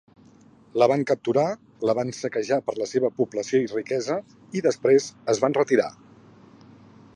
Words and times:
La 0.83 0.85
van 0.91 1.03
capturar, 1.11 1.43
la 1.89 1.95
van 1.99 2.09
saquejar 2.21 2.57
per 2.69 2.75
la 2.79 2.89
seva 2.93 3.13
població 3.19 3.61
i 3.65 3.69
riquesa, 3.75 4.19
i 4.61 4.67
després 4.71 5.13
es 5.35 5.45
van 5.47 5.59
retirar. 5.63 5.89